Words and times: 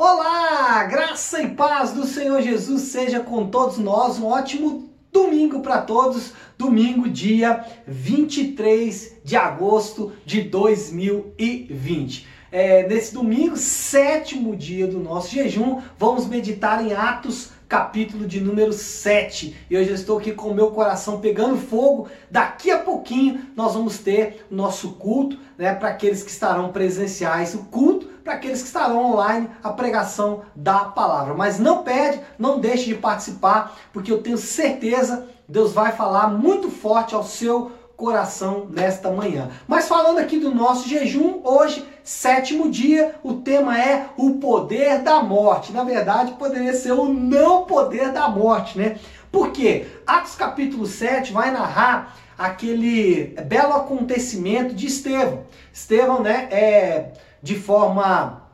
Olá, 0.00 0.84
graça 0.84 1.42
e 1.42 1.48
paz 1.48 1.90
do 1.90 2.06
Senhor 2.06 2.40
Jesus 2.40 2.82
seja 2.82 3.18
com 3.18 3.48
todos 3.48 3.78
nós. 3.78 4.16
Um 4.16 4.26
ótimo 4.26 4.88
domingo 5.12 5.58
para 5.58 5.82
todos. 5.82 6.34
Domingo, 6.56 7.08
dia 7.08 7.64
23 7.84 9.16
de 9.24 9.34
agosto 9.34 10.12
de 10.24 10.42
2020. 10.42 12.28
É, 12.52 12.86
nesse 12.86 13.12
domingo, 13.12 13.56
sétimo 13.56 14.54
dia 14.54 14.86
do 14.86 15.00
nosso 15.00 15.34
jejum, 15.34 15.82
vamos 15.98 16.26
meditar 16.26 16.80
em 16.86 16.92
Atos 16.92 17.50
capítulo 17.68 18.24
de 18.24 18.40
número 18.40 18.72
7. 18.72 19.54
E 19.68 19.76
hoje 19.76 19.88
eu 19.88 19.94
estou 19.96 20.18
aqui 20.18 20.30
com 20.32 20.48
o 20.48 20.54
meu 20.54 20.70
coração 20.70 21.20
pegando 21.20 21.58
fogo. 21.58 22.08
Daqui 22.30 22.70
a 22.70 22.78
pouquinho 22.78 23.42
nós 23.56 23.74
vamos 23.74 23.98
ter 23.98 24.46
o 24.48 24.54
nosso 24.54 24.92
culto, 24.92 25.36
né, 25.58 25.74
para 25.74 25.88
aqueles 25.88 26.22
que 26.22 26.30
estarão 26.30 26.70
presenciais, 26.70 27.54
o 27.54 27.64
culto 27.64 27.97
para 28.28 28.36
aqueles 28.36 28.60
que 28.60 28.66
estarão 28.66 29.12
online, 29.12 29.48
a 29.64 29.70
pregação 29.70 30.42
da 30.54 30.80
palavra. 30.80 31.32
Mas 31.32 31.58
não 31.58 31.82
perde, 31.82 32.20
não 32.38 32.60
deixe 32.60 32.84
de 32.84 32.94
participar, 32.94 33.74
porque 33.90 34.12
eu 34.12 34.22
tenho 34.22 34.36
certeza 34.36 35.26
Deus 35.48 35.72
vai 35.72 35.92
falar 35.92 36.28
muito 36.28 36.70
forte 36.70 37.14
ao 37.14 37.24
seu 37.24 37.72
coração 37.96 38.66
nesta 38.68 39.10
manhã. 39.10 39.48
Mas 39.66 39.88
falando 39.88 40.18
aqui 40.18 40.38
do 40.38 40.54
nosso 40.54 40.86
jejum, 40.86 41.40
hoje, 41.42 41.88
sétimo 42.04 42.70
dia, 42.70 43.14
o 43.22 43.36
tema 43.36 43.80
é 43.80 44.10
o 44.18 44.34
poder 44.34 44.98
da 44.98 45.22
morte. 45.22 45.72
Na 45.72 45.82
verdade, 45.82 46.32
poderia 46.32 46.74
ser 46.74 46.92
o 46.92 47.06
não 47.06 47.64
poder 47.64 48.12
da 48.12 48.28
morte, 48.28 48.76
né? 48.76 48.98
Por 49.32 49.52
quê? 49.52 49.86
Atos 50.06 50.34
capítulo 50.34 50.84
7 50.84 51.32
vai 51.32 51.50
narrar 51.50 52.14
aquele 52.36 53.34
belo 53.46 53.72
acontecimento 53.72 54.74
de 54.74 54.86
Estevão. 54.86 55.44
Estevão, 55.72 56.22
né, 56.22 56.46
é 56.50 57.12
de 57.42 57.54
forma 57.54 58.48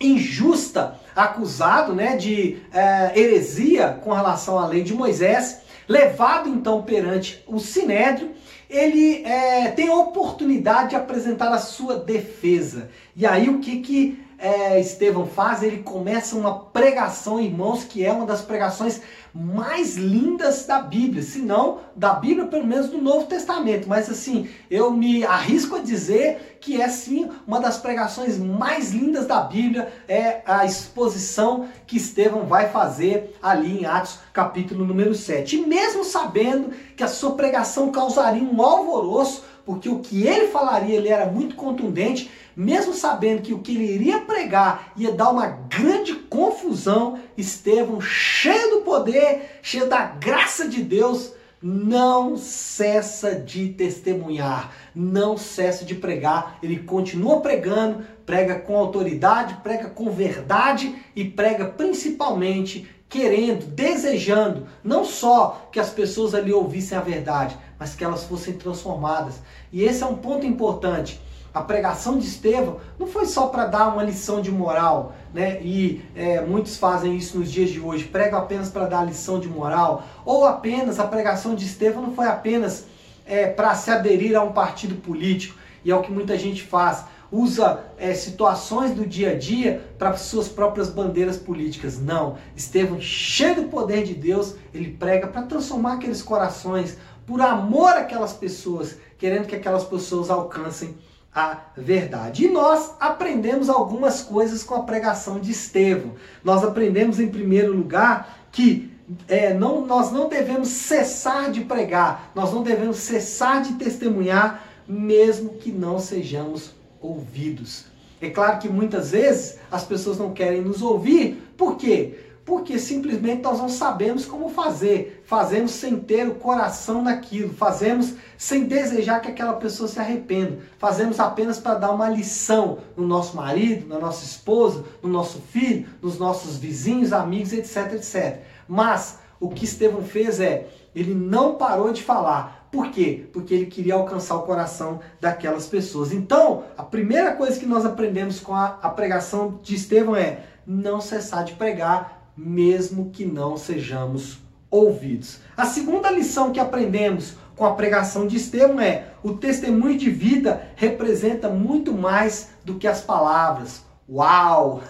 injusta 0.00 0.98
acusado 1.14 1.94
né, 1.94 2.16
de 2.16 2.62
é, 2.72 3.18
heresia 3.18 3.98
com 4.02 4.12
relação 4.12 4.58
à 4.58 4.66
lei 4.66 4.82
de 4.82 4.94
Moisés, 4.94 5.60
levado 5.88 6.48
então 6.48 6.82
perante 6.82 7.44
o 7.46 7.58
Sinédrio, 7.58 8.30
ele 8.68 9.24
é, 9.24 9.68
tem 9.72 9.88
a 9.88 9.96
oportunidade 9.96 10.90
de 10.90 10.96
apresentar 10.96 11.52
a 11.52 11.58
sua 11.58 11.96
defesa. 11.96 12.88
E 13.16 13.26
aí 13.26 13.50
o 13.50 13.58
que, 13.58 13.80
que 13.80 14.24
é, 14.38 14.80
Estevão 14.80 15.26
faz? 15.26 15.62
Ele 15.62 15.82
começa 15.82 16.36
uma 16.36 16.60
pregação, 16.60 17.40
irmãos, 17.40 17.84
que 17.84 18.04
é 18.04 18.12
uma 18.12 18.24
das 18.24 18.40
pregações 18.40 19.02
mais 19.34 19.96
lindas 19.96 20.66
da 20.66 20.80
Bíblia, 20.80 21.22
se 21.22 21.40
não 21.40 21.78
da 21.94 22.14
Bíblia, 22.14 22.46
pelo 22.46 22.66
menos 22.66 22.88
do 22.88 23.00
Novo 23.00 23.26
Testamento. 23.26 23.88
Mas 23.88 24.10
assim, 24.10 24.48
eu 24.70 24.90
me 24.90 25.24
arrisco 25.24 25.76
a 25.76 25.80
dizer 25.80 26.58
que 26.60 26.80
é 26.80 26.88
sim 26.88 27.28
uma 27.46 27.60
das 27.60 27.78
pregações 27.78 28.38
mais 28.38 28.92
lindas 28.92 29.26
da 29.26 29.40
Bíblia, 29.40 29.92
é 30.08 30.42
a 30.44 30.64
exposição 30.64 31.68
que 31.86 31.96
Estevão 31.96 32.46
vai 32.46 32.68
fazer 32.68 33.36
ali 33.42 33.80
em 33.80 33.86
Atos, 33.86 34.18
capítulo 34.32 34.84
número 34.84 35.14
7. 35.14 35.56
E 35.56 35.66
mesmo 35.66 36.04
sabendo 36.04 36.70
que 36.96 37.02
a 37.02 37.08
sua 37.08 37.32
pregação 37.32 37.90
causaria 37.90 38.42
um 38.42 38.62
alvoroço, 38.62 39.44
porque 39.64 39.88
o 39.88 40.00
que 40.00 40.26
ele 40.26 40.48
falaria 40.48 40.96
ele 40.96 41.08
era 41.08 41.26
muito 41.26 41.54
contundente, 41.54 42.30
mesmo 42.56 42.92
sabendo 42.92 43.42
que 43.42 43.54
o 43.54 43.60
que 43.60 43.74
ele 43.74 43.94
iria 43.94 44.20
pregar 44.20 44.92
ia 44.96 45.12
dar 45.12 45.30
uma 45.30 45.46
grande 45.46 46.14
confusão, 46.14 47.18
Estevão, 47.36 48.00
cheio 48.00 48.69
poder, 48.90 49.60
cheio 49.62 49.88
da 49.88 50.04
graça 50.04 50.66
de 50.66 50.82
Deus, 50.82 51.32
não 51.62 52.36
cessa 52.36 53.36
de 53.36 53.68
testemunhar, 53.68 54.72
não 54.92 55.36
cessa 55.36 55.84
de 55.84 55.94
pregar, 55.94 56.58
ele 56.60 56.80
continua 56.80 57.40
pregando, 57.40 58.04
prega 58.26 58.56
com 58.56 58.76
autoridade, 58.76 59.58
prega 59.62 59.88
com 59.90 60.10
verdade 60.10 60.92
e 61.14 61.24
prega 61.24 61.66
principalmente 61.66 62.90
querendo, 63.08 63.64
desejando, 63.66 64.66
não 64.82 65.04
só 65.04 65.68
que 65.70 65.78
as 65.78 65.90
pessoas 65.90 66.34
ali 66.34 66.52
ouvissem 66.52 66.98
a 66.98 67.00
verdade, 67.00 67.56
mas 67.78 67.94
que 67.94 68.02
elas 68.02 68.24
fossem 68.24 68.54
transformadas. 68.54 69.36
E 69.72 69.84
esse 69.84 70.02
é 70.02 70.06
um 70.06 70.16
ponto 70.16 70.44
importante. 70.44 71.20
A 71.52 71.62
pregação 71.62 72.16
de 72.16 72.26
Estevão 72.26 72.78
não 72.98 73.08
foi 73.08 73.26
só 73.26 73.46
para 73.46 73.66
dar 73.66 73.88
uma 73.88 74.04
lição 74.04 74.40
de 74.40 74.52
moral, 74.52 75.14
né? 75.34 75.60
E 75.62 76.04
é, 76.14 76.40
muitos 76.40 76.76
fazem 76.76 77.16
isso 77.16 77.38
nos 77.38 77.50
dias 77.50 77.70
de 77.70 77.80
hoje, 77.80 78.04
pregam 78.04 78.38
apenas 78.38 78.68
para 78.68 78.86
dar 78.86 79.04
lição 79.04 79.40
de 79.40 79.48
moral, 79.48 80.04
ou 80.24 80.46
apenas 80.46 81.00
a 81.00 81.06
pregação 81.06 81.54
de 81.54 81.64
Estevão 81.64 82.02
não 82.02 82.14
foi 82.14 82.26
apenas 82.26 82.86
é, 83.26 83.46
para 83.46 83.74
se 83.74 83.90
aderir 83.90 84.36
a 84.36 84.42
um 84.42 84.52
partido 84.52 84.94
político, 84.96 85.58
e 85.84 85.90
é 85.90 85.94
o 85.94 86.02
que 86.02 86.12
muita 86.12 86.38
gente 86.38 86.62
faz, 86.62 87.04
usa 87.32 87.84
é, 87.96 88.12
situações 88.14 88.92
do 88.92 89.06
dia 89.06 89.30
a 89.30 89.38
dia 89.38 89.84
para 89.98 90.16
suas 90.16 90.48
próprias 90.48 90.88
bandeiras 90.88 91.36
políticas. 91.36 91.98
Não, 91.98 92.36
Estevão, 92.56 93.00
cheio 93.00 93.56
do 93.56 93.62
poder 93.64 94.04
de 94.04 94.14
Deus, 94.14 94.56
ele 94.74 94.90
prega 94.92 95.26
para 95.26 95.42
transformar 95.42 95.94
aqueles 95.94 96.22
corações, 96.22 96.96
por 97.26 97.40
amor 97.40 97.90
àquelas 97.90 98.32
pessoas, 98.32 98.96
querendo 99.16 99.46
que 99.46 99.54
aquelas 99.54 99.84
pessoas 99.84 100.30
alcancem 100.30 100.96
a 101.34 101.58
verdade. 101.76 102.44
E 102.44 102.48
nós 102.48 102.92
aprendemos 102.98 103.68
algumas 103.68 104.22
coisas 104.22 104.62
com 104.62 104.74
a 104.74 104.82
pregação 104.82 105.38
de 105.38 105.52
Estevão. 105.52 106.14
Nós 106.42 106.64
aprendemos, 106.64 107.20
em 107.20 107.28
primeiro 107.28 107.72
lugar, 107.72 108.48
que 108.50 108.90
é, 109.28 109.54
não, 109.54 109.86
nós 109.86 110.12
não 110.12 110.28
devemos 110.28 110.68
cessar 110.68 111.50
de 111.50 111.62
pregar, 111.62 112.30
nós 112.34 112.52
não 112.52 112.62
devemos 112.62 112.98
cessar 112.98 113.62
de 113.62 113.74
testemunhar, 113.74 114.64
mesmo 114.86 115.54
que 115.54 115.70
não 115.70 115.98
sejamos 115.98 116.72
ouvidos. 117.00 117.86
É 118.20 118.28
claro 118.28 118.58
que 118.58 118.68
muitas 118.68 119.12
vezes 119.12 119.58
as 119.70 119.84
pessoas 119.84 120.18
não 120.18 120.32
querem 120.32 120.60
nos 120.60 120.82
ouvir, 120.82 121.42
por 121.56 121.76
quê? 121.76 122.29
Porque 122.44 122.78
simplesmente 122.78 123.42
nós 123.42 123.58
não 123.58 123.68
sabemos 123.68 124.24
como 124.24 124.48
fazer. 124.48 125.22
Fazemos 125.24 125.72
sem 125.72 125.96
ter 125.96 126.26
o 126.26 126.34
coração 126.34 127.02
naquilo, 127.02 127.54
fazemos 127.54 128.14
sem 128.36 128.64
desejar 128.64 129.20
que 129.20 129.28
aquela 129.28 129.54
pessoa 129.54 129.88
se 129.88 129.98
arrependa. 129.98 130.58
Fazemos 130.78 131.20
apenas 131.20 131.58
para 131.58 131.74
dar 131.74 131.90
uma 131.90 132.08
lição 132.08 132.78
no 132.96 133.06
nosso 133.06 133.36
marido, 133.36 133.86
na 133.88 133.98
nossa 133.98 134.24
esposa, 134.24 134.84
no 135.02 135.08
nosso 135.08 135.40
filho, 135.40 135.86
nos 136.02 136.18
nossos 136.18 136.56
vizinhos, 136.56 137.12
amigos, 137.12 137.52
etc, 137.52 137.94
etc. 137.94 138.40
Mas 138.66 139.18
o 139.38 139.48
que 139.48 139.64
Estevão 139.64 140.02
fez 140.02 140.40
é, 140.40 140.68
ele 140.94 141.14
não 141.14 141.54
parou 141.54 141.92
de 141.92 142.02
falar. 142.02 142.68
Por 142.70 142.90
quê? 142.90 143.28
Porque 143.32 143.52
ele 143.52 143.66
queria 143.66 143.94
alcançar 143.94 144.36
o 144.36 144.42
coração 144.42 145.00
daquelas 145.20 145.66
pessoas. 145.66 146.12
Então, 146.12 146.64
a 146.76 146.82
primeira 146.82 147.32
coisa 147.34 147.58
que 147.58 147.66
nós 147.66 147.84
aprendemos 147.84 148.38
com 148.38 148.54
a, 148.54 148.78
a 148.80 148.88
pregação 148.90 149.58
de 149.62 149.74
Estevão 149.74 150.14
é 150.14 150.44
não 150.66 151.00
cessar 151.00 151.44
de 151.44 151.54
pregar, 151.54 152.19
mesmo 152.44 153.10
que 153.10 153.24
não 153.24 153.56
sejamos 153.56 154.38
ouvidos. 154.70 155.40
A 155.56 155.66
segunda 155.66 156.10
lição 156.10 156.52
que 156.52 156.60
aprendemos 156.60 157.34
com 157.54 157.66
a 157.66 157.74
pregação 157.74 158.26
de 158.26 158.36
Estevão 158.36 158.80
é: 158.80 159.08
o 159.22 159.34
testemunho 159.34 159.98
de 159.98 160.10
vida 160.10 160.68
representa 160.76 161.48
muito 161.50 161.92
mais 161.92 162.50
do 162.64 162.76
que 162.76 162.86
as 162.86 163.02
palavras. 163.02 163.82
Uau! 164.08 164.82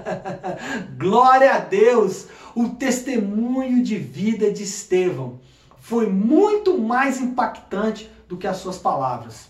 Glória 0.98 1.54
a 1.54 1.58
Deus! 1.58 2.26
O 2.54 2.70
testemunho 2.70 3.82
de 3.82 3.96
vida 3.96 4.50
de 4.50 4.64
Estevão 4.64 5.38
foi 5.78 6.08
muito 6.08 6.78
mais 6.78 7.20
impactante 7.20 8.10
do 8.26 8.36
que 8.36 8.46
as 8.46 8.56
suas 8.56 8.78
palavras. 8.78 9.48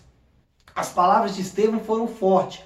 As 0.75 0.89
palavras 0.89 1.35
de 1.35 1.41
Estevão 1.41 1.79
foram 1.79 2.07
fortes, 2.07 2.61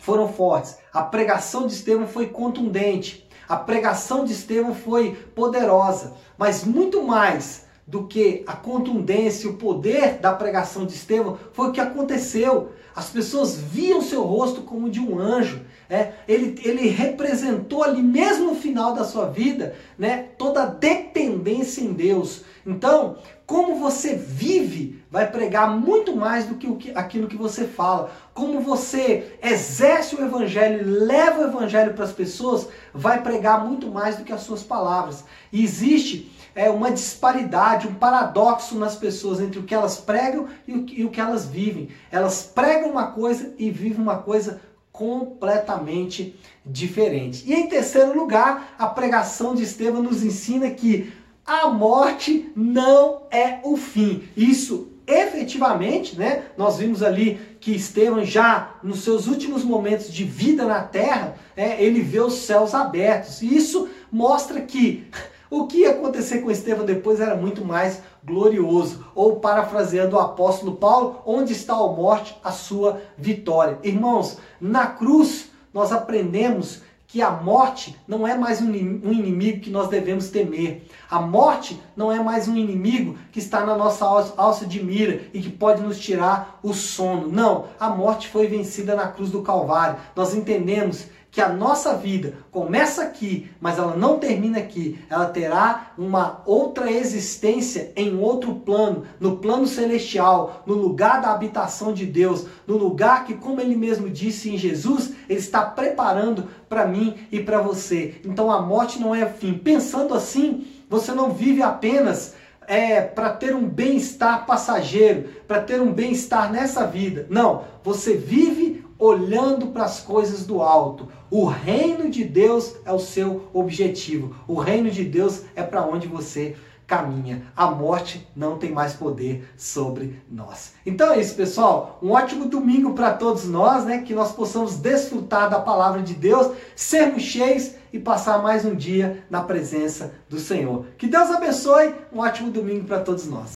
foram 0.00 0.32
fortes. 0.32 0.78
A 0.92 1.02
pregação 1.02 1.66
de 1.66 1.74
Estevão 1.74 2.06
foi 2.06 2.28
contundente. 2.28 3.23
A 3.48 3.56
pregação 3.56 4.24
de 4.24 4.32
Estevão 4.32 4.74
foi 4.74 5.14
poderosa, 5.34 6.14
mas 6.38 6.64
muito 6.64 7.02
mais 7.02 7.64
do 7.86 8.06
que 8.06 8.42
a 8.46 8.54
contundência, 8.54 9.48
o 9.48 9.54
poder 9.54 10.18
da 10.18 10.32
pregação 10.32 10.86
de 10.86 10.94
Estevão 10.94 11.38
foi 11.52 11.68
o 11.68 11.72
que 11.72 11.80
aconteceu. 11.80 12.72
As 12.96 13.10
pessoas 13.10 13.56
viam 13.56 14.00
seu 14.00 14.22
rosto 14.22 14.62
como 14.62 14.88
de 14.88 15.00
um 15.00 15.18
anjo. 15.18 15.60
É, 15.90 16.12
ele, 16.26 16.58
ele 16.64 16.88
representou 16.88 17.84
ali, 17.84 18.02
mesmo 18.02 18.46
no 18.46 18.54
final 18.54 18.94
da 18.94 19.04
sua 19.04 19.26
vida, 19.26 19.74
né, 19.98 20.28
toda 20.38 20.62
a 20.62 20.66
dependência 20.66 21.82
em 21.82 21.92
Deus. 21.92 22.42
Então, 22.66 23.18
como 23.46 23.78
você 23.78 24.14
vive 24.14 25.03
vai 25.14 25.30
pregar 25.30 25.70
muito 25.70 26.16
mais 26.16 26.44
do 26.44 26.56
que, 26.56 26.90
aquilo 26.90 27.28
que 27.28 27.36
você 27.36 27.68
fala. 27.68 28.10
Como 28.34 28.60
você 28.60 29.38
exerce 29.40 30.16
o 30.16 30.24
evangelho, 30.24 30.82
leva 30.84 31.40
o 31.40 31.44
evangelho 31.44 31.94
para 31.94 32.04
as 32.04 32.10
pessoas, 32.10 32.66
vai 32.92 33.22
pregar 33.22 33.64
muito 33.64 33.86
mais 33.86 34.16
do 34.16 34.24
que 34.24 34.32
as 34.32 34.40
suas 34.40 34.64
palavras. 34.64 35.24
E 35.52 35.62
existe 35.62 36.32
é, 36.52 36.68
uma 36.68 36.90
disparidade, 36.90 37.86
um 37.86 37.94
paradoxo 37.94 38.76
nas 38.76 38.96
pessoas 38.96 39.40
entre 39.40 39.60
o 39.60 39.62
que 39.62 39.72
elas 39.72 39.98
pregam 39.98 40.48
e 40.66 40.72
o, 40.74 40.86
e 40.90 41.04
o 41.04 41.10
que 41.10 41.20
elas 41.20 41.46
vivem. 41.46 41.90
Elas 42.10 42.42
pregam 42.42 42.90
uma 42.90 43.12
coisa 43.12 43.54
e 43.56 43.70
vivem 43.70 44.02
uma 44.02 44.16
coisa 44.16 44.60
completamente 44.90 46.36
diferente. 46.66 47.44
E 47.46 47.54
em 47.54 47.68
terceiro 47.68 48.18
lugar, 48.18 48.74
a 48.76 48.88
pregação 48.88 49.54
de 49.54 49.62
Estevão 49.62 50.02
nos 50.02 50.24
ensina 50.24 50.68
que 50.70 51.12
a 51.46 51.68
morte 51.68 52.50
não 52.56 53.22
é 53.30 53.60
o 53.62 53.76
fim. 53.76 54.24
Isso 54.36 54.90
efetivamente, 55.06 56.18
né, 56.18 56.44
nós 56.56 56.78
vimos 56.78 57.02
ali 57.02 57.40
que 57.60 57.72
Estevão 57.72 58.24
já 58.24 58.76
nos 58.82 59.04
seus 59.04 59.26
últimos 59.26 59.62
momentos 59.62 60.12
de 60.12 60.24
vida 60.24 60.64
na 60.64 60.82
terra, 60.82 61.34
é, 61.56 61.82
ele 61.82 62.00
vê 62.00 62.20
os 62.20 62.34
céus 62.34 62.74
abertos. 62.74 63.42
E 63.42 63.56
isso 63.56 63.88
mostra 64.10 64.60
que 64.60 65.06
o 65.50 65.66
que 65.66 65.78
ia 65.78 65.90
acontecer 65.90 66.38
com 66.38 66.50
Estevão 66.50 66.84
depois 66.84 67.20
era 67.20 67.36
muito 67.36 67.64
mais 67.64 68.02
glorioso. 68.24 69.04
Ou 69.14 69.36
parafraseando 69.36 70.16
o 70.16 70.20
apóstolo 70.20 70.76
Paulo, 70.76 71.20
onde 71.24 71.52
está 71.52 71.74
a 71.74 71.86
morte, 71.86 72.36
a 72.42 72.50
sua 72.50 73.00
vitória. 73.16 73.78
Irmãos, 73.82 74.38
na 74.60 74.86
cruz 74.86 75.50
nós 75.72 75.92
aprendemos 75.92 76.82
que 77.14 77.22
a 77.22 77.30
morte 77.30 77.96
não 78.08 78.26
é 78.26 78.36
mais 78.36 78.60
um 78.60 78.74
inimigo 78.74 79.60
que 79.60 79.70
nós 79.70 79.86
devemos 79.88 80.30
temer. 80.30 80.88
A 81.08 81.20
morte 81.20 81.80
não 81.96 82.10
é 82.10 82.18
mais 82.18 82.48
um 82.48 82.56
inimigo 82.56 83.16
que 83.30 83.38
está 83.38 83.64
na 83.64 83.76
nossa 83.76 84.04
alça 84.36 84.66
de 84.66 84.82
mira 84.82 85.20
e 85.32 85.40
que 85.40 85.48
pode 85.48 85.80
nos 85.80 86.00
tirar 86.00 86.58
o 86.60 86.74
sono. 86.74 87.28
Não, 87.28 87.66
a 87.78 87.88
morte 87.88 88.26
foi 88.26 88.48
vencida 88.48 88.96
na 88.96 89.06
cruz 89.06 89.30
do 89.30 89.42
Calvário. 89.42 89.96
Nós 90.16 90.34
entendemos 90.34 91.06
que 91.34 91.40
a 91.40 91.48
nossa 91.48 91.96
vida 91.96 92.34
começa 92.52 93.02
aqui, 93.02 93.50
mas 93.60 93.76
ela 93.76 93.96
não 93.96 94.20
termina 94.20 94.58
aqui. 94.58 95.00
Ela 95.10 95.26
terá 95.26 95.92
uma 95.98 96.44
outra 96.46 96.88
existência 96.88 97.90
em 97.96 98.16
outro 98.16 98.54
plano, 98.54 99.02
no 99.18 99.38
plano 99.38 99.66
celestial, 99.66 100.62
no 100.64 100.74
lugar 100.74 101.20
da 101.20 101.32
habitação 101.32 101.92
de 101.92 102.06
Deus, 102.06 102.46
no 102.68 102.76
lugar 102.76 103.24
que, 103.24 103.34
como 103.34 103.60
ele 103.60 103.74
mesmo 103.74 104.08
disse 104.08 104.48
em 104.48 104.56
Jesus, 104.56 105.12
ele 105.28 105.40
está 105.40 105.62
preparando 105.62 106.44
para 106.68 106.86
mim 106.86 107.16
e 107.32 107.40
para 107.40 107.60
você. 107.60 108.14
Então 108.24 108.48
a 108.48 108.62
morte 108.62 109.00
não 109.00 109.12
é 109.12 109.26
fim. 109.26 109.54
Pensando 109.54 110.14
assim, 110.14 110.64
você 110.88 111.10
não 111.10 111.32
vive 111.32 111.62
apenas 111.62 112.36
é, 112.68 113.00
para 113.00 113.30
ter 113.30 113.56
um 113.56 113.68
bem-estar 113.68 114.46
passageiro, 114.46 115.30
para 115.48 115.60
ter 115.60 115.80
um 115.80 115.92
bem-estar 115.92 116.52
nessa 116.52 116.86
vida. 116.86 117.26
Não, 117.28 117.64
você 117.82 118.14
vive 118.14 118.83
olhando 118.98 119.68
para 119.68 119.84
as 119.84 120.00
coisas 120.00 120.46
do 120.46 120.62
alto. 120.62 121.08
O 121.30 121.46
reino 121.46 122.10
de 122.10 122.24
Deus 122.24 122.76
é 122.84 122.92
o 122.92 122.98
seu 122.98 123.48
objetivo. 123.52 124.34
O 124.46 124.58
reino 124.58 124.90
de 124.90 125.04
Deus 125.04 125.42
é 125.54 125.62
para 125.62 125.84
onde 125.84 126.06
você 126.06 126.56
caminha. 126.86 127.46
A 127.56 127.70
morte 127.70 128.26
não 128.36 128.58
tem 128.58 128.70
mais 128.70 128.92
poder 128.92 129.48
sobre 129.56 130.22
nós. 130.30 130.74
Então 130.84 131.12
é 131.12 131.20
isso, 131.20 131.34
pessoal. 131.34 131.98
Um 132.02 132.10
ótimo 132.10 132.46
domingo 132.46 132.92
para 132.94 133.14
todos 133.14 133.44
nós, 133.44 133.84
né? 133.84 134.02
Que 134.02 134.14
nós 134.14 134.32
possamos 134.32 134.76
desfrutar 134.76 135.48
da 135.48 135.60
palavra 135.60 136.02
de 136.02 136.14
Deus, 136.14 136.52
sermos 136.76 137.22
cheios 137.22 137.72
e 137.92 137.98
passar 137.98 138.42
mais 138.42 138.64
um 138.64 138.74
dia 138.74 139.24
na 139.30 139.42
presença 139.42 140.14
do 140.28 140.38
Senhor. 140.38 140.86
Que 140.98 141.06
Deus 141.06 141.30
abençoe. 141.30 141.94
Um 142.12 142.18
ótimo 142.18 142.50
domingo 142.50 142.84
para 142.84 143.00
todos 143.00 143.26
nós. 143.26 143.52